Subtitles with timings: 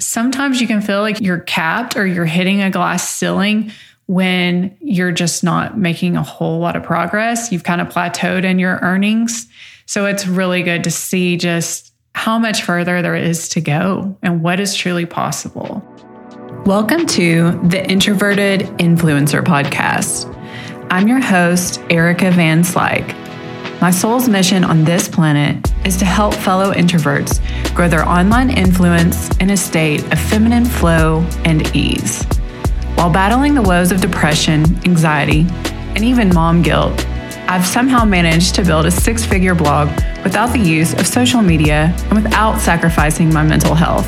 [0.00, 3.70] sometimes you can feel like you're capped or you're hitting a glass ceiling
[4.06, 7.52] when you're just not making a whole lot of progress.
[7.52, 9.46] You've kind of plateaued in your earnings.
[9.86, 14.42] So it's really good to see just how much further there is to go and
[14.42, 15.84] what is truly possible.
[16.66, 20.34] Welcome to the Introverted Influencer Podcast.
[20.90, 23.29] I'm your host, Erica Van Slyke.
[23.80, 25.56] My soul's mission on this planet
[25.86, 27.40] is to help fellow introverts
[27.74, 32.22] grow their online influence in a state of feminine flow and ease.
[32.96, 35.46] While battling the woes of depression, anxiety,
[35.94, 37.06] and even mom guilt,
[37.48, 39.88] I've somehow managed to build a six figure blog
[40.24, 44.06] without the use of social media and without sacrificing my mental health.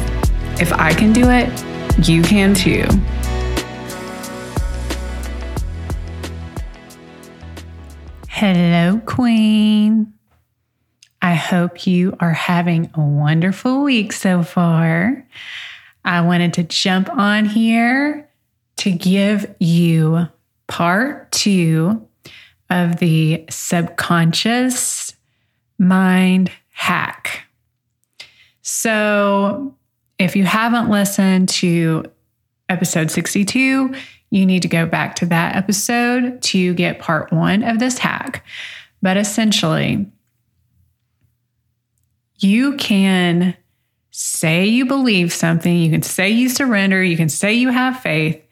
[0.60, 1.48] If I can do it,
[2.06, 2.84] you can too.
[8.44, 10.14] Hello, Queen.
[11.22, 15.24] I hope you are having a wonderful week so far.
[16.04, 18.28] I wanted to jump on here
[18.78, 20.26] to give you
[20.66, 22.08] part two
[22.68, 25.14] of the subconscious
[25.78, 27.46] mind hack.
[28.62, 29.76] So,
[30.18, 32.06] if you haven't listened to
[32.68, 33.94] episode 62,
[34.32, 38.44] you need to go back to that episode to get part one of this hack.
[39.02, 40.10] But essentially,
[42.38, 43.54] you can
[44.10, 48.42] say you believe something, you can say you surrender, you can say you have faith,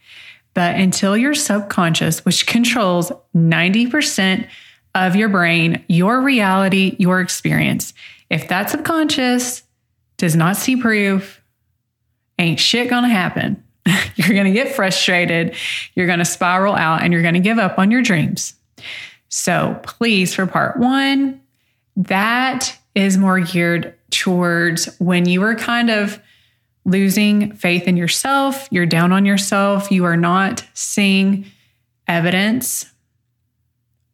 [0.52, 4.46] but until your subconscious, which controls 90%
[4.94, 7.94] of your brain, your reality, your experience,
[8.28, 9.62] if that subconscious
[10.18, 11.40] does not see proof,
[12.38, 13.64] ain't shit gonna happen.
[14.16, 15.54] you're going to get frustrated,
[15.94, 18.54] you're going to spiral out, and you're going to give up on your dreams.
[19.28, 21.40] So, please, for part one,
[21.96, 26.20] that is more geared towards when you are kind of
[26.84, 31.46] losing faith in yourself, you're down on yourself, you are not seeing
[32.08, 32.86] evidence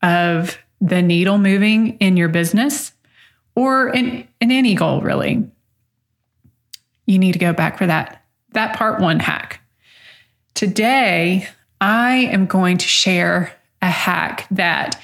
[0.03, 2.93] of the needle moving in your business
[3.55, 5.49] or in, in any goal, really.
[7.07, 8.23] You need to go back for that
[8.53, 9.61] that part one hack.
[10.57, 11.47] Today,
[11.83, 13.53] I am going to share
[13.83, 14.99] a hack that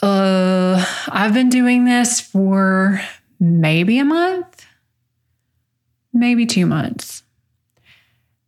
[0.00, 3.02] uh, I've been doing this for
[3.40, 4.66] maybe a month,
[6.12, 7.24] maybe two months,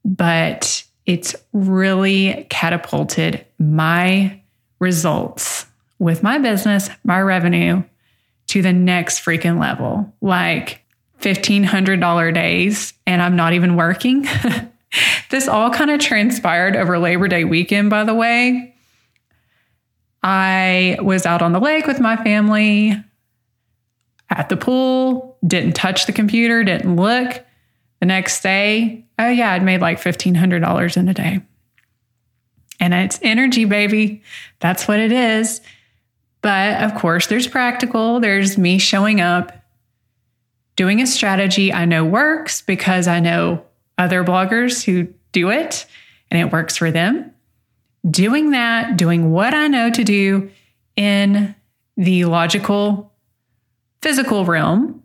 [0.05, 4.41] but it's really catapulted my
[4.79, 5.67] results
[5.99, 7.83] with my business, my revenue
[8.47, 10.15] to the next freaking level.
[10.21, 10.83] Like,
[11.23, 14.29] $1,500 days and I'm not even working.
[15.31, 18.75] this all kind of transpired over Labor Day weekend, by the way.
[20.23, 22.97] I was out on the lake with my family
[24.31, 27.45] at the pool, didn't touch the computer, didn't look.
[28.01, 31.41] The next day, oh yeah, I'd made like $1,500 in a day.
[32.81, 34.23] And it's energy, baby.
[34.61, 35.61] That's what it is.
[36.43, 39.53] But of course, there's practical, there's me showing up
[40.77, 43.65] doing a strategy I know works because I know
[43.99, 45.87] other bloggers who do it
[46.31, 47.33] and it works for them.
[48.09, 50.51] Doing that, doing what I know to do
[50.97, 51.55] in
[51.97, 53.13] the logical,
[54.01, 55.03] physical realm,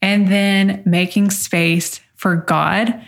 [0.00, 3.02] and then making space for God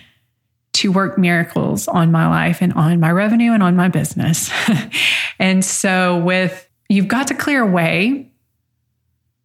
[0.74, 4.50] to work miracles on my life and on my revenue and on my business.
[5.38, 8.30] and so, with you've got to clear a way,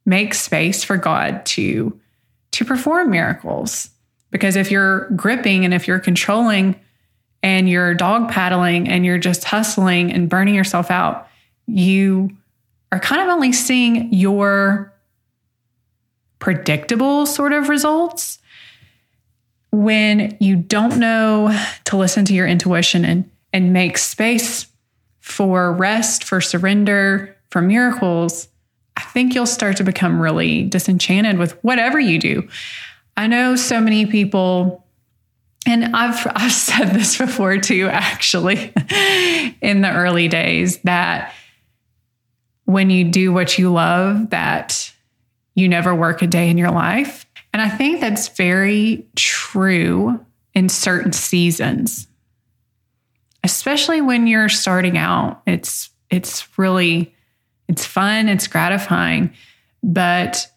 [0.05, 1.99] make space for God to
[2.51, 3.89] to perform miracles.
[4.31, 6.79] Because if you're gripping and if you're controlling
[7.41, 11.27] and you're dog paddling and you're just hustling and burning yourself out,
[11.67, 12.29] you
[12.91, 14.93] are kind of only seeing your
[16.39, 18.39] predictable sort of results
[19.71, 24.67] when you don't know to listen to your intuition and and make space
[25.19, 28.47] for rest, for surrender, for miracles,
[28.97, 32.47] I think you'll start to become really disenchanted with whatever you do.
[33.19, 34.85] I know so many people
[35.65, 38.71] and I've I've said this before too actually
[39.61, 41.33] in the early days that
[42.63, 44.93] when you do what you love that
[45.53, 47.25] you never work a day in your life.
[47.51, 52.07] And I think that's very true in certain seasons.
[53.43, 55.41] Especially when you're starting out.
[55.45, 57.13] It's it's really
[57.67, 59.33] it's fun, it's gratifying.
[59.83, 60.49] But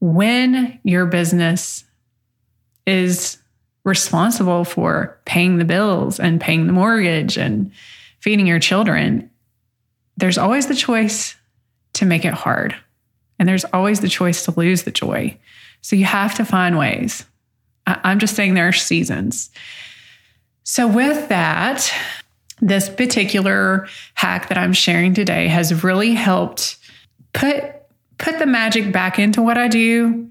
[0.00, 1.84] when your business
[2.86, 3.38] is
[3.84, 7.70] responsible for paying the bills and paying the mortgage and
[8.20, 9.30] feeding your children,
[10.16, 11.36] there's always the choice
[11.94, 12.74] to make it hard.
[13.38, 15.36] And there's always the choice to lose the joy.
[15.80, 17.26] So you have to find ways.
[17.86, 19.50] I'm just saying there are seasons.
[20.62, 21.92] So, with that,
[22.60, 26.78] this particular hack that I'm sharing today has really helped
[27.34, 27.64] put
[28.16, 30.30] put the magic back into what I do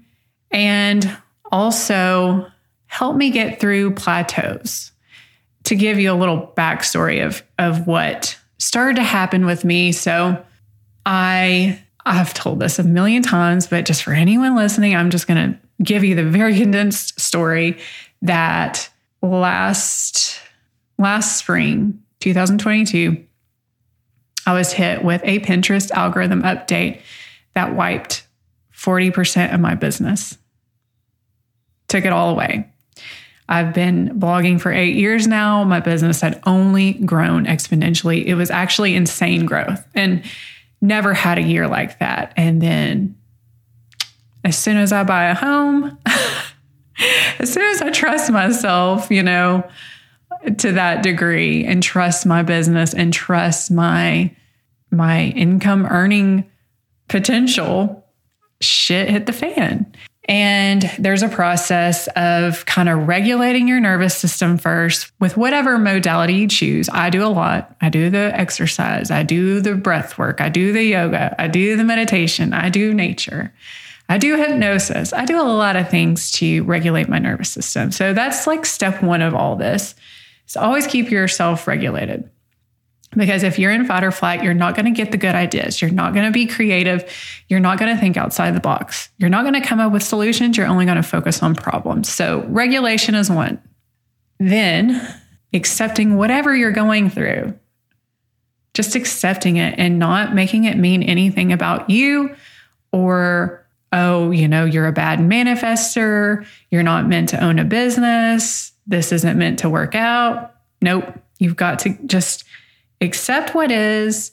[0.50, 1.16] and
[1.52, 2.46] also
[2.86, 4.92] help me get through plateaus.
[5.64, 9.92] To give you a little backstory of, of what started to happen with me.
[9.92, 10.44] So
[11.06, 15.58] I I've told this a million times, but just for anyone listening, I'm just gonna
[15.82, 17.78] give you the very condensed story
[18.22, 18.90] that
[19.22, 20.38] last
[20.98, 23.24] last spring, 2022,
[24.46, 27.00] I was hit with a Pinterest algorithm update
[27.54, 28.26] that wiped
[28.74, 30.36] 40% of my business.
[31.88, 32.68] Took it all away.
[33.48, 35.64] I've been blogging for eight years now.
[35.64, 38.24] My business had only grown exponentially.
[38.24, 40.22] It was actually insane growth and
[40.80, 42.32] never had a year like that.
[42.36, 43.16] And then
[44.44, 45.98] as soon as I buy a home,
[47.38, 49.68] as soon as I trust myself, you know,
[50.58, 54.34] to that degree and trust my business and trust my
[54.90, 56.48] my income earning
[57.08, 58.06] potential,
[58.60, 59.92] shit hit the fan.
[60.26, 66.34] And there's a process of kind of regulating your nervous system first with whatever modality
[66.34, 66.88] you choose.
[66.88, 67.76] I do a lot.
[67.82, 71.76] I do the exercise, I do the breath work, I do the yoga, I do
[71.76, 73.52] the meditation, I do nature.
[74.08, 75.14] I do hypnosis.
[75.14, 77.90] I do a lot of things to regulate my nervous system.
[77.90, 79.94] So that's like step one of all this.
[80.46, 82.28] So always keep yourself regulated.
[83.16, 85.80] Because if you're in fight or flight, you're not going to get the good ideas.
[85.80, 87.04] You're not going to be creative.
[87.48, 89.10] You're not going to think outside the box.
[89.18, 90.56] You're not going to come up with solutions.
[90.56, 92.08] You're only going to focus on problems.
[92.08, 93.60] So, regulation is one.
[94.38, 95.00] Then,
[95.52, 97.58] accepting whatever you're going through,
[98.74, 102.34] just accepting it and not making it mean anything about you
[102.92, 106.44] or, oh, you know, you're a bad manifester.
[106.70, 108.72] You're not meant to own a business.
[108.86, 110.54] This isn't meant to work out.
[110.82, 111.20] Nope.
[111.38, 112.44] You've got to just
[113.00, 114.32] accept what is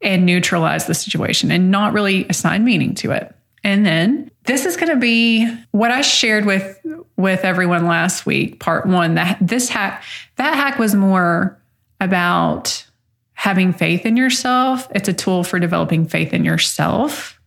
[0.00, 3.34] and neutralize the situation and not really assign meaning to it.
[3.64, 6.78] And then this is going to be what I shared with
[7.16, 9.14] with everyone last week, part 1.
[9.14, 10.04] That this hack
[10.36, 11.60] that hack was more
[12.00, 12.86] about
[13.34, 14.88] having faith in yourself.
[14.94, 17.40] It's a tool for developing faith in yourself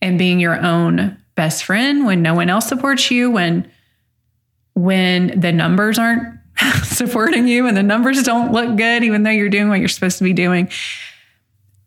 [0.00, 3.70] and being your own best friend when no one else supports you, when
[4.74, 6.38] when the numbers aren't
[6.84, 10.18] supporting you and the numbers don't look good, even though you're doing what you're supposed
[10.18, 10.70] to be doing.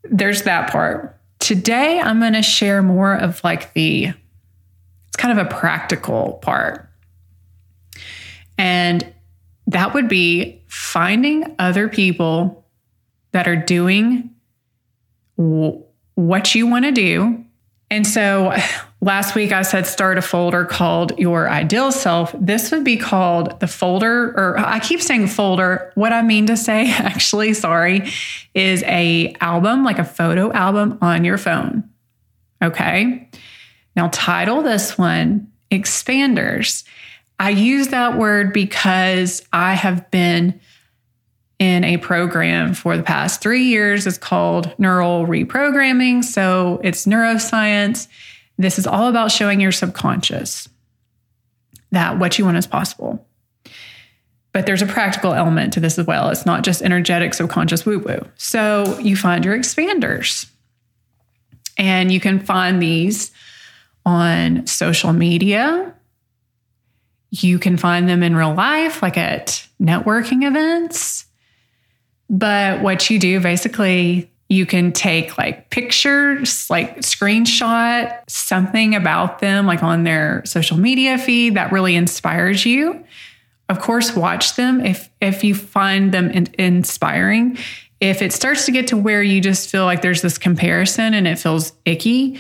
[0.04, 1.20] There's that part.
[1.40, 6.90] Today, I'm going to share more of like the, it's kind of a practical part.
[8.58, 9.14] And
[9.68, 12.66] that would be finding other people
[13.32, 14.32] that are doing
[15.36, 17.46] what you want to do.
[17.90, 18.54] And so
[19.00, 22.34] Last week, I said start a folder called Your Ideal Self.
[22.40, 25.92] This would be called the folder, or I keep saying folder.
[25.94, 28.10] What I mean to say, actually, sorry,
[28.56, 31.88] is a album, like a photo album on your phone.
[32.62, 33.30] Okay.
[33.96, 36.84] Now, title this one Expanders.
[37.40, 40.60] I use that word because I have been
[41.60, 44.06] in a program for the past three years.
[44.06, 46.24] It's called neural reprogramming.
[46.24, 48.08] So it's neuroscience
[48.58, 50.68] this is all about showing your subconscious
[51.92, 53.26] that what you want is possible.
[54.52, 56.30] But there's a practical element to this as well.
[56.30, 58.28] It's not just energetic subconscious woo woo.
[58.36, 60.50] So you find your expanders.
[61.78, 63.32] And you can find these
[64.04, 65.94] on social media.
[67.30, 71.27] You can find them in real life, like at networking events.
[72.30, 79.66] But what you do basically, you can take like pictures, like screenshot something about them,
[79.66, 83.04] like on their social media feed that really inspires you.
[83.70, 87.58] Of course, watch them if if you find them in- inspiring.
[88.00, 91.28] If it starts to get to where you just feel like there's this comparison and
[91.28, 92.40] it feels icky,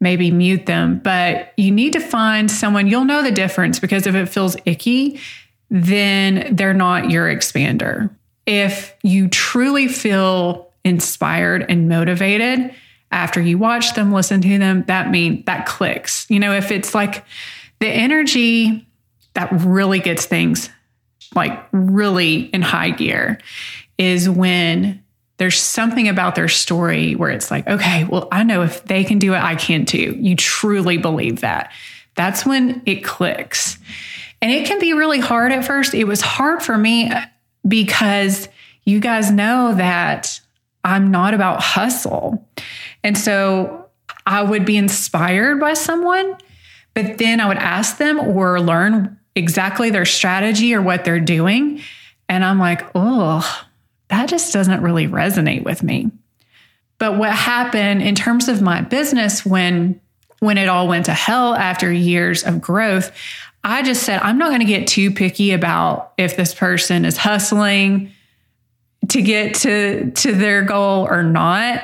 [0.00, 1.00] maybe mute them.
[1.00, 5.20] But you need to find someone you'll know the difference because if it feels icky,
[5.70, 8.10] then they're not your expander.
[8.46, 12.74] If you truly feel inspired and motivated
[13.10, 16.26] after you watch them, listen to them, that mean that clicks.
[16.28, 17.24] You know, if it's like
[17.78, 18.86] the energy
[19.34, 20.70] that really gets things
[21.34, 23.38] like really in high gear
[23.98, 25.02] is when
[25.38, 29.18] there's something about their story where it's like, okay, well, I know if they can
[29.18, 30.16] do it, I can too.
[30.18, 31.72] You truly believe that.
[32.14, 33.78] That's when it clicks.
[34.40, 35.94] And it can be really hard at first.
[35.94, 37.10] It was hard for me
[37.66, 38.48] because
[38.84, 40.40] you guys know that
[40.84, 42.46] I'm not about hustle.
[43.04, 43.86] And so
[44.26, 46.36] I would be inspired by someone,
[46.94, 51.80] but then I would ask them or learn exactly their strategy or what they're doing.
[52.28, 53.66] And I'm like, oh,
[54.08, 56.10] that just doesn't really resonate with me.
[56.98, 60.00] But what happened in terms of my business when
[60.38, 63.12] when it all went to hell after years of growth,
[63.64, 67.16] I just said, I'm not going to get too picky about if this person is
[67.16, 68.10] hustling
[69.08, 71.82] to get to, to their goal or not.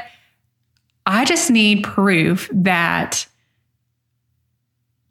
[1.06, 3.26] I just need proof that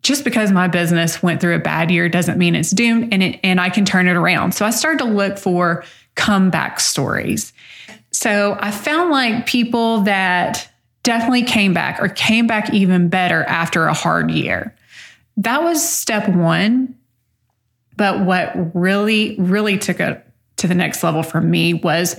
[0.03, 3.39] just because my business went through a bad year doesn't mean it's doomed and it,
[3.43, 4.53] and I can turn it around.
[4.53, 5.83] So I started to look for
[6.15, 7.51] comeback stories.
[8.11, 10.69] So I found like people that
[11.03, 14.73] definitely came back or came back even better after a hard year.
[15.37, 16.95] That was step one.
[17.95, 20.23] But what really, really took it
[20.57, 22.15] to the next level for me was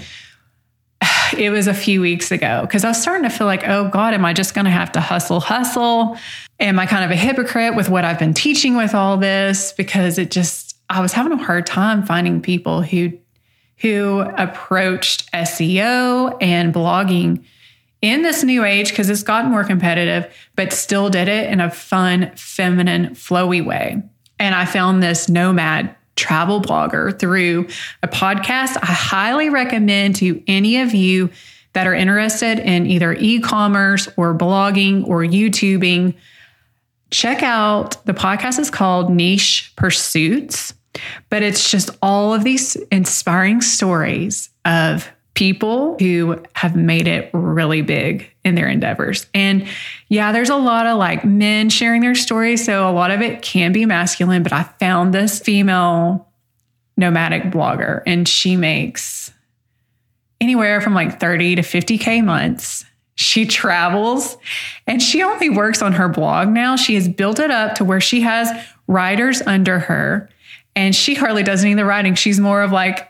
[1.37, 4.15] it was a few weeks ago because I was starting to feel like, oh God,
[4.15, 6.17] am I just going to have to hustle, hustle?
[6.61, 9.73] Am I kind of a hypocrite with what I've been teaching with all this?
[9.73, 13.13] Because it just, I was having a hard time finding people who
[13.81, 17.45] who approached SEO and blogging
[18.01, 21.71] in this new age because it's gotten more competitive, but still did it in a
[21.71, 24.03] fun, feminine, flowy way.
[24.39, 27.69] And I found this nomad travel blogger through
[28.03, 31.31] a podcast I highly recommend to any of you
[31.73, 36.15] that are interested in either e commerce or blogging or YouTubing.
[37.11, 40.75] Check out the podcast is called Niche Pursuits,
[41.31, 47.81] but it's just all of these inspiring stories of people who have made it really
[47.81, 49.29] big in their endeavors.
[49.33, 49.69] And
[50.09, 52.65] yeah, there's a lot of like men sharing their stories.
[52.65, 56.27] So a lot of it can be masculine, but I found this female
[56.97, 59.31] nomadic blogger and she makes
[60.41, 62.85] anywhere from like 30 to 50K months.
[63.15, 64.37] She travels
[64.89, 66.75] and she only works on her blog now.
[66.75, 68.51] She has built it up to where she has
[68.89, 70.31] writers under her
[70.75, 72.17] and she hardly does any of the writing.
[72.17, 73.09] She's more of like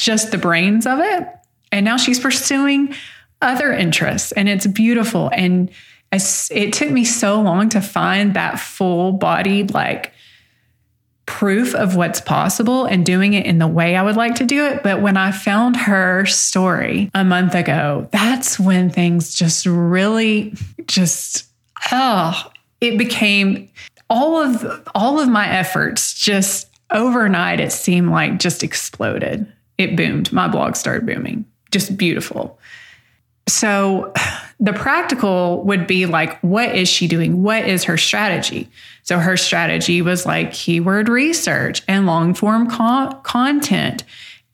[0.00, 1.28] just the brains of it.
[1.70, 2.94] And now she's pursuing
[3.42, 5.30] other interests, and it's beautiful.
[5.32, 5.70] And
[6.12, 10.12] it took me so long to find that full bodied, like,
[11.26, 14.66] proof of what's possible and doing it in the way I would like to do
[14.66, 14.82] it.
[14.82, 20.54] But when I found her story a month ago, that's when things just really
[20.86, 21.46] just
[21.92, 23.68] oh, it became
[24.10, 29.46] all of all of my efforts just overnight it seemed like just exploded
[29.80, 30.32] it boomed.
[30.32, 31.46] My blog started booming.
[31.70, 32.58] Just beautiful.
[33.48, 34.12] So
[34.60, 37.42] the practical would be like, what is she doing?
[37.42, 38.68] What is her strategy?
[39.02, 44.04] So her strategy was like keyword research and long form content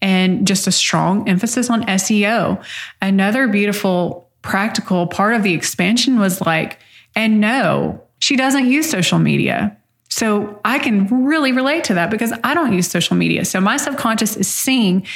[0.00, 2.62] and just a strong emphasis on SEO.
[3.02, 6.78] Another beautiful practical part of the expansion was like,
[7.16, 9.76] and no, she doesn't use social media.
[10.08, 13.44] So I can really relate to that because I don't use social media.
[13.44, 15.06] So my subconscious is seeing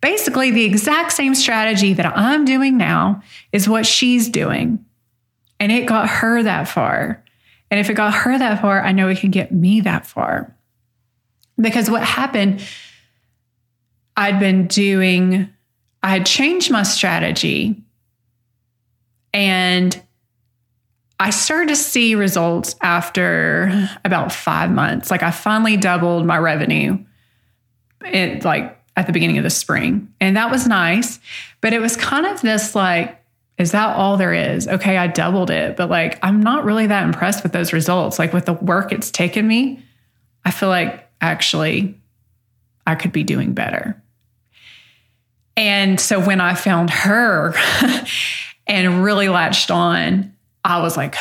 [0.00, 4.84] basically the exact same strategy that I'm doing now is what she's doing.
[5.58, 7.22] And it got her that far.
[7.70, 10.54] And if it got her that far, I know it can get me that far.
[11.58, 12.62] Because what happened,
[14.16, 15.48] I'd been doing,
[16.02, 17.82] I had changed my strategy
[19.32, 20.02] and
[21.20, 25.10] I started to see results after about five months.
[25.10, 26.98] Like I finally doubled my revenue.
[28.06, 30.12] It like at the beginning of the spring.
[30.18, 31.20] And that was nice.
[31.60, 33.22] But it was kind of this like,
[33.58, 34.66] is that all there is?
[34.66, 38.18] Okay, I doubled it, but like I'm not really that impressed with those results.
[38.18, 39.84] Like with the work it's taken me,
[40.46, 42.00] I feel like actually
[42.86, 44.02] I could be doing better.
[45.54, 47.52] And so when I found her
[48.66, 50.34] and really latched on,
[50.70, 51.16] I was like,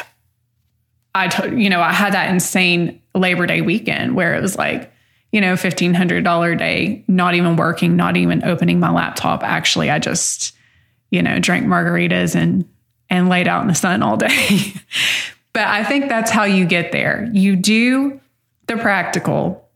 [1.16, 4.94] I, t- you know, I had that insane Labor Day weekend where it was like,
[5.32, 9.44] you know, $1,500 day, not even working, not even opening my laptop.
[9.44, 10.56] Actually, I just,
[11.12, 12.68] you know, drank margaritas and,
[13.10, 14.74] and laid out in the sun all day.
[15.54, 17.30] but I think that's how you get there.
[17.34, 18.20] You do
[18.68, 19.68] the practical,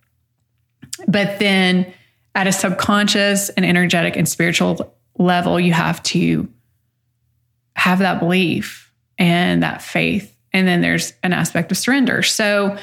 [1.07, 1.91] but then
[2.35, 6.47] at a subconscious and energetic and spiritual level, you have to
[7.75, 10.35] have that belief and that faith.
[10.51, 12.23] And then there's an aspect of surrender.
[12.23, 12.77] So,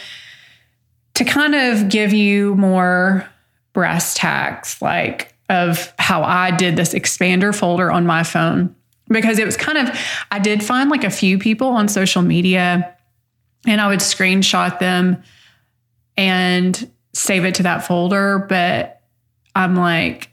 [1.15, 3.29] to kind of give you more
[3.73, 8.75] brass tacks, like of how I did this expander folder on my phone,
[9.09, 9.99] because it was kind of,
[10.31, 12.97] I did find like a few people on social media
[13.67, 15.23] and I would screenshot them
[16.17, 18.39] and save it to that folder.
[18.49, 19.03] But
[19.55, 20.30] I'm like,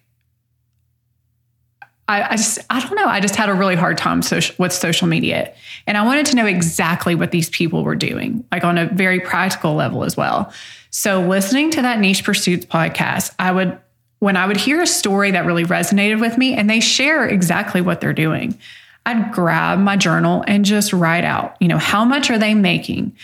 [2.07, 3.07] I, I, just I don't know.
[3.07, 5.53] I just had a really hard time social, with social media,
[5.85, 9.19] and I wanted to know exactly what these people were doing, like on a very
[9.19, 10.51] practical level as well.
[10.89, 13.77] So, listening to that Niche Pursuits podcast, I would,
[14.19, 17.81] when I would hear a story that really resonated with me and they share exactly
[17.81, 18.57] what they're doing,
[19.05, 23.15] I'd grab my journal and just write out, you know, how much are they making?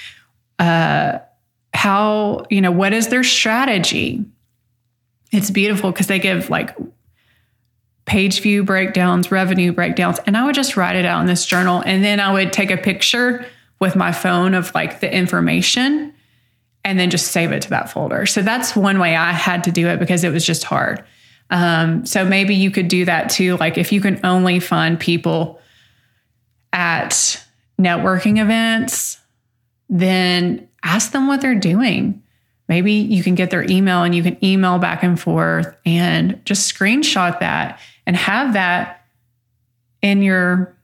[0.59, 1.19] Uh,
[1.73, 4.23] how, you know, what is their strategy?
[5.31, 6.75] It's beautiful because they give like
[8.05, 11.81] page view breakdowns, revenue breakdowns, and I would just write it out in this journal.
[11.85, 13.45] And then I would take a picture
[13.79, 16.13] with my phone of like the information
[16.85, 18.25] and then just save it to that folder.
[18.25, 21.03] So that's one way I had to do it because it was just hard.
[21.49, 23.57] Um, so maybe you could do that too.
[23.57, 25.59] Like if you can only find people
[26.73, 27.43] at
[27.79, 29.19] networking events,
[29.89, 32.21] then ask them what they're doing.
[32.67, 36.73] Maybe you can get their email and you can email back and forth and just
[36.73, 39.05] screenshot that and have that
[40.01, 40.75] in your,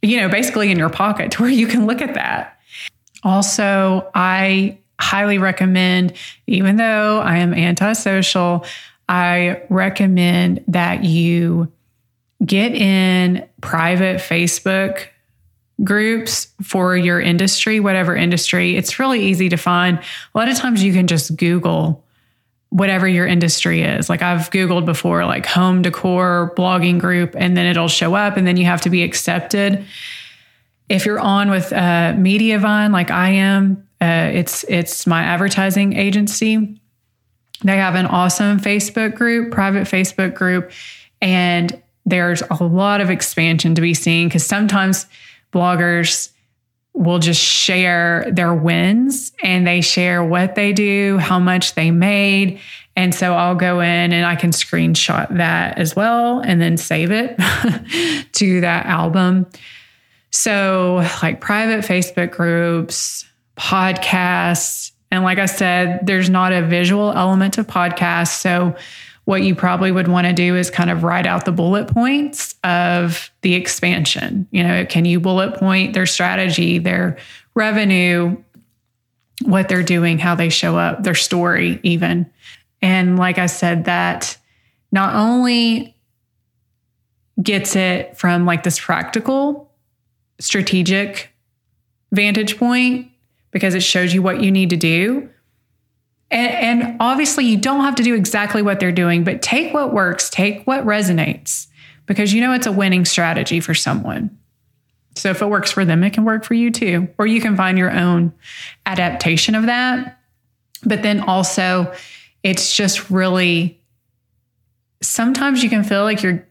[0.00, 2.58] you know, basically in your pocket to where you can look at that.
[3.22, 6.14] Also, I highly recommend,
[6.46, 8.64] even though I am antisocial,
[9.08, 11.70] I recommend that you
[12.44, 15.06] get in private Facebook
[15.84, 18.76] groups for your industry, whatever industry.
[18.76, 19.98] It's really easy to find.
[19.98, 22.04] A lot of times you can just Google
[22.72, 24.08] whatever your industry is.
[24.08, 28.46] Like I've Googled before, like home decor blogging group, and then it'll show up, and
[28.46, 29.84] then you have to be accepted.
[30.88, 36.80] If you're on with uh, Mediavine, like I am, uh, it's it's my advertising agency.
[37.62, 40.72] They have an awesome Facebook group, private Facebook group,
[41.20, 45.06] and there's a lot of expansion to be seen because sometimes
[45.52, 46.30] bloggers
[46.94, 52.60] will just share their wins and they share what they do, how much they made.
[52.94, 57.10] And so I'll go in and I can screenshot that as well and then save
[57.10, 57.36] it
[58.32, 59.46] to that album.
[60.30, 67.54] So, like private Facebook groups, podcasts, and like I said, there's not a visual element
[67.54, 68.40] to podcasts.
[68.40, 68.74] So,
[69.24, 72.56] what you probably would want to do is kind of write out the bullet points
[72.64, 74.48] of the expansion.
[74.50, 77.18] You know, can you bullet point their strategy, their
[77.54, 78.36] revenue,
[79.44, 82.30] what they're doing, how they show up, their story, even.
[82.80, 84.36] And like I said, that
[84.90, 85.96] not only
[87.42, 89.70] gets it from like this practical,
[90.38, 91.30] strategic
[92.12, 93.08] vantage point,
[93.50, 95.28] because it shows you what you need to do,
[96.32, 99.92] and, and obviously, you don't have to do exactly what they're doing, but take what
[99.92, 101.66] works, take what resonates,
[102.06, 104.36] because you know it's a winning strategy for someone.
[105.14, 107.08] So if it works for them, it can work for you too.
[107.18, 108.32] Or you can find your own
[108.86, 110.18] adaptation of that.
[110.84, 111.92] But then also,
[112.42, 113.78] it's just really
[115.02, 116.46] sometimes you can feel like you're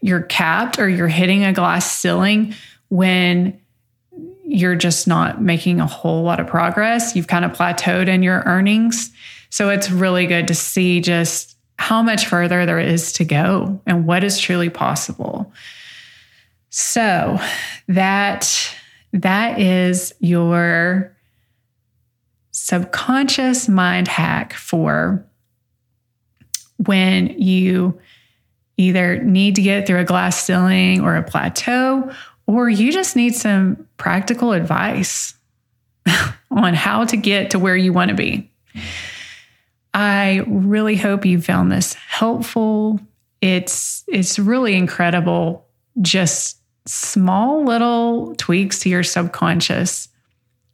[0.00, 2.54] you're capped or you're hitting a glass ceiling
[2.88, 3.60] when
[4.46, 7.16] you're just not making a whole lot of progress.
[7.16, 9.10] You've kind of plateaued in your earnings.
[9.50, 14.06] So it's really good to see just how much further there is to go and
[14.06, 15.52] what is truly possible.
[16.70, 17.38] So
[17.88, 18.72] that
[19.12, 21.16] that is your
[22.52, 25.26] subconscious mind hack for
[26.76, 27.98] when you
[28.76, 32.12] either need to get through a glass ceiling or a plateau
[32.46, 35.34] or you just need some practical advice
[36.50, 38.50] on how to get to where you want to be.
[39.92, 43.00] I really hope you found this helpful.
[43.40, 45.66] It's it's really incredible
[46.02, 50.08] just small little tweaks to your subconscious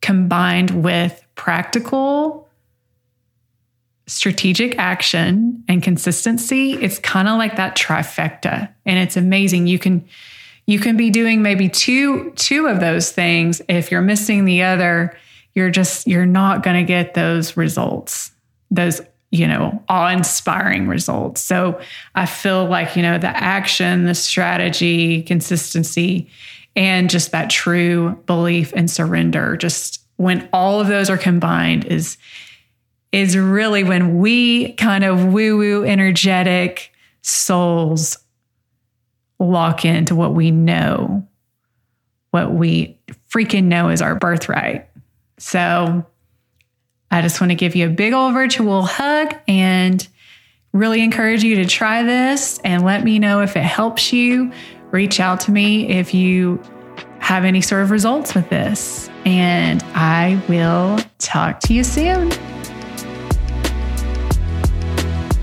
[0.00, 2.48] combined with practical
[4.08, 6.72] strategic action and consistency.
[6.74, 9.68] It's kind of like that trifecta and it's amazing.
[9.68, 10.04] You can
[10.66, 13.60] you can be doing maybe two two of those things.
[13.68, 15.16] If you're missing the other
[15.54, 18.30] you're just you're not going to get those results
[18.70, 21.40] those you know awe-inspiring results.
[21.40, 21.80] So
[22.14, 26.28] i feel like you know the action the strategy consistency
[26.74, 32.16] and just that true belief and surrender just when all of those are combined is
[33.10, 38.18] is really when we kind of woo woo energetic souls
[39.48, 41.26] lock into what we know,
[42.30, 42.98] what we
[43.30, 44.88] freaking know is our birthright.
[45.38, 46.06] So
[47.10, 50.06] I just want to give you a big old virtual hug and
[50.72, 54.52] really encourage you to try this and let me know if it helps you.
[54.90, 56.62] Reach out to me if you
[57.18, 59.08] have any sort of results with this.
[59.24, 62.30] And I will talk to you soon.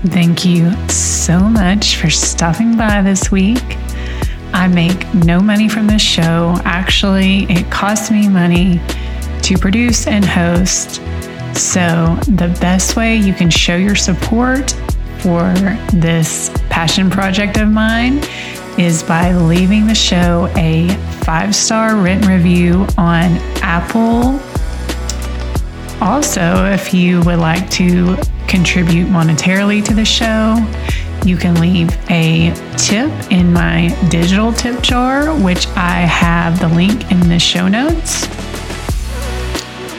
[0.08, 3.79] Thank you so much for stopping by this week.
[4.52, 6.56] I make no money from this show.
[6.64, 8.80] Actually, it costs me money
[9.42, 10.96] to produce and host.
[11.54, 14.72] So, the best way you can show your support
[15.18, 15.52] for
[15.92, 18.22] this passion project of mine
[18.78, 20.88] is by leaving the show a
[21.24, 24.40] five star written review on Apple.
[26.00, 28.16] Also, if you would like to
[28.48, 30.56] contribute monetarily to the show,
[31.24, 37.10] you can leave a tip in my digital tip jar, which I have the link
[37.10, 38.24] in the show notes.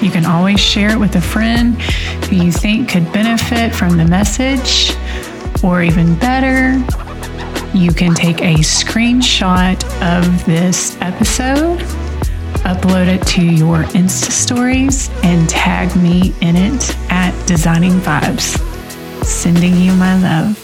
[0.01, 1.79] You can always share it with a friend
[2.25, 4.95] who you think could benefit from the message,
[5.63, 6.83] or even better,
[7.73, 11.79] you can take a screenshot of this episode,
[12.65, 18.57] upload it to your Insta stories, and tag me in it at Designing Vibes.
[19.23, 20.60] Sending you my love.